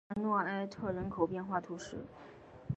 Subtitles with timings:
[0.09, 2.03] 卡尔诺埃特人口变化图示